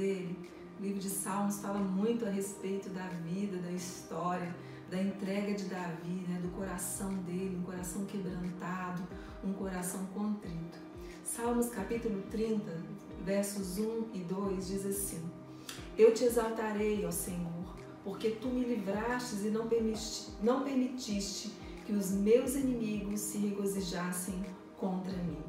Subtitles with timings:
[0.00, 0.36] dele,
[0.78, 4.54] o livro de Salmos fala muito a respeito da vida, da história,
[4.90, 9.02] da entrega de Davi, né, do coração dele, um coração quebrantado,
[9.44, 10.78] um coração contrito.
[11.24, 12.64] Salmos capítulo 30,
[13.24, 15.22] versos 1 e 2 diz assim:
[15.98, 21.52] Eu te exaltarei, ó Senhor, porque tu me livrastes e não permitiste, não permitiste
[21.84, 24.42] que os meus inimigos se regozijassem
[24.76, 25.42] contra mim.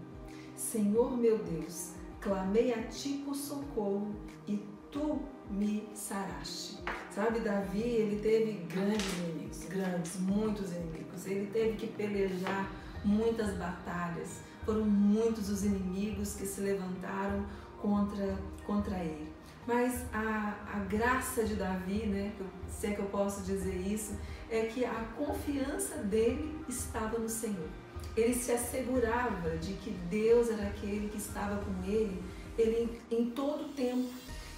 [0.56, 4.16] Senhor meu Deus, clamei a ti por socorro
[4.48, 6.78] e tu me saraste.
[7.10, 11.26] Sabe, Davi, ele teve grandes inimigos, grandes, muitos inimigos.
[11.26, 12.72] Ele teve que pelejar
[13.04, 14.42] muitas batalhas.
[14.64, 17.46] Foram muitos os inimigos que se levantaram
[17.82, 19.32] contra, contra ele.
[19.68, 22.34] Mas a, a graça de Davi, né,
[22.70, 24.16] se é que eu posso dizer isso,
[24.50, 27.68] é que a confiança dele estava no Senhor.
[28.16, 32.22] Ele se assegurava de que Deus era aquele que estava com ele,
[32.58, 34.10] ele em todo tempo.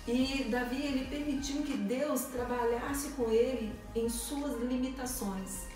[0.06, 5.68] E Davi ele permitiu que Deus trabalhasse com ele em suas limitações,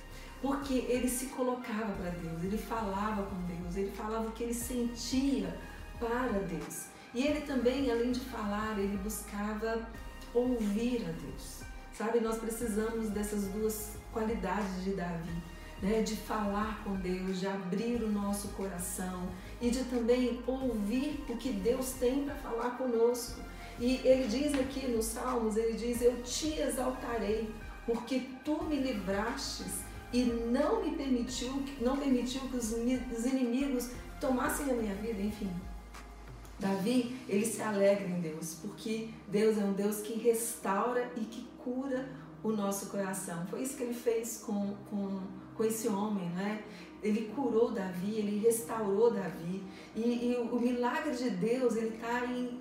[0.42, 4.53] porque ele se colocava para Deus, ele falava com Deus, ele falava o que ele
[4.53, 5.58] sentia
[5.97, 6.88] para Deus.
[7.14, 9.88] E ele também, além de falar, ele buscava
[10.34, 11.62] ouvir a Deus.
[11.94, 15.41] Sabe, nós precisamos dessas duas qualidades de Davi,
[15.81, 16.02] né?
[16.02, 19.30] De falar com Deus, de abrir o nosso coração
[19.61, 23.42] e de também ouvir o que Deus tem para falar conosco.
[23.80, 27.53] E ele diz aqui nos Salmos, ele diz: "Eu te exaltarei,
[27.86, 34.72] porque tu me livrastes e não me permitiu, não permitiu que os, os inimigos tomassem
[34.72, 35.52] a minha vida", enfim.
[36.59, 41.47] Davi, ele se alegra em Deus, porque Deus é um Deus que restaura e que
[41.64, 42.09] cura
[42.44, 43.45] o nosso coração.
[43.47, 45.22] Foi isso que ele fez com, com,
[45.58, 46.63] com esse homem, né?
[47.02, 49.63] Ele curou Davi, ele restaurou Davi.
[49.95, 52.59] E, e o milagre de Deus, ele está em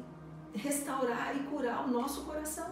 [0.54, 2.68] restaurar e curar o nosso coração.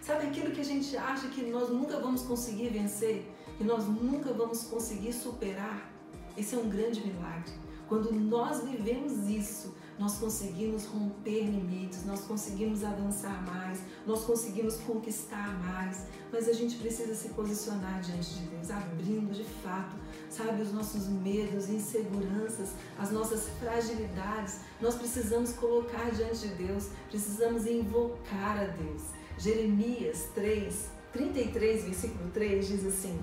[0.00, 4.32] Sabe aquilo que a gente acha que nós nunca vamos conseguir vencer, que nós nunca
[4.32, 5.90] vamos conseguir superar?
[6.36, 7.52] Esse é um grande milagre.
[7.88, 15.56] Quando nós vivemos isso, nós conseguimos romper limites, nós conseguimos avançar mais, nós conseguimos conquistar
[15.60, 19.94] mais, mas a gente precisa se posicionar diante de Deus, abrindo de fato,
[20.28, 24.60] sabe, os nossos medos, inseguranças, as nossas fragilidades.
[24.80, 29.02] Nós precisamos colocar diante de Deus, precisamos invocar a Deus.
[29.38, 33.18] Jeremias 3, 33, versículo 3 diz assim: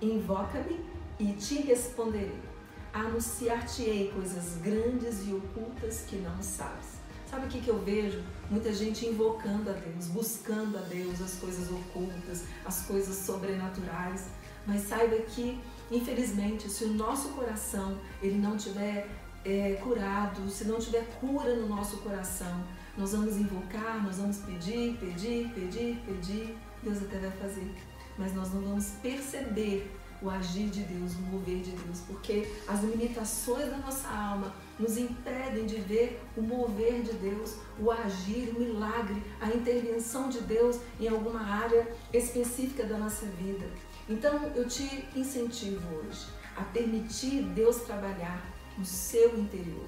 [0.00, 0.80] Invoca-me
[1.20, 2.55] e te responderei
[2.92, 6.96] anunciar-te-ei coisas grandes e ocultas que não sabes.
[7.30, 8.22] Sabe o que, que eu vejo?
[8.48, 14.26] Muita gente invocando a Deus, buscando a Deus as coisas ocultas, as coisas sobrenaturais.
[14.64, 15.60] Mas saiba que,
[15.90, 19.08] infelizmente, se o nosso coração ele não tiver
[19.44, 22.64] é, curado, se não tiver cura no nosso coração,
[22.96, 26.56] nós vamos invocar, nós vamos pedir, pedir, pedir, pedir.
[26.82, 27.74] Deus até vai fazer,
[28.16, 32.82] mas nós não vamos perceber o agir de Deus, o mover de Deus, porque as
[32.82, 38.60] limitações da nossa alma nos impedem de ver o mover de Deus, o agir, o
[38.60, 43.66] milagre, a intervenção de Deus em alguma área específica da nossa vida.
[44.08, 46.26] Então eu te incentivo hoje
[46.56, 48.42] a permitir Deus trabalhar
[48.78, 49.86] no seu interior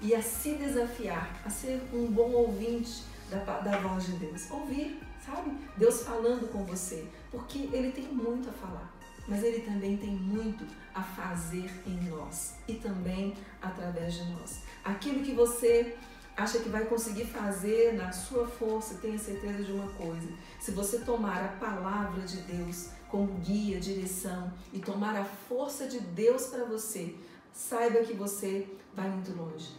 [0.00, 4.50] e a se desafiar a ser um bom ouvinte da, da voz de Deus.
[4.50, 5.50] Ouvir, sabe?
[5.76, 8.92] Deus falando com você, porque Ele tem muito a falar
[9.26, 14.62] mas Ele também tem muito a fazer em nós e também através de nós.
[14.84, 15.96] Aquilo que você
[16.36, 20.28] acha que vai conseguir fazer na sua força, tenha certeza de uma coisa:
[20.60, 26.00] se você tomar a palavra de Deus como guia, direção e tomar a força de
[26.00, 27.14] Deus para você,
[27.52, 29.70] saiba que você vai muito longe.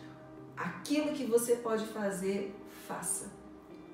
[0.55, 2.55] Aquilo que você pode fazer,
[2.87, 3.29] faça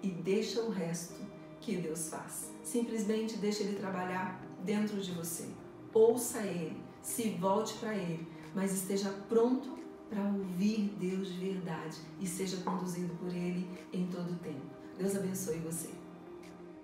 [0.03, 1.16] e deixa o resto
[1.59, 2.52] que Deus faz.
[2.64, 5.47] Simplesmente deixa ele trabalhar dentro de você.
[5.93, 9.78] Ouça Ele, se volte para Ele, mas esteja pronto
[10.09, 14.66] para ouvir Deus de verdade e seja conduzido por Ele em todo o tempo.
[14.97, 16.01] Deus abençoe você.